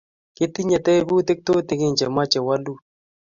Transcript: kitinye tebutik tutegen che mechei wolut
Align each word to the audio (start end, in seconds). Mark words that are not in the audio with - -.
kitinye 0.35 0.77
tebutik 0.85 1.39
tutegen 1.47 1.97
che 1.99 2.05
mechei 2.15 2.45
wolut 2.47 2.79